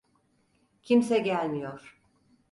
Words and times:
Kimse 0.81 1.17
gelmiyor. 1.19 2.01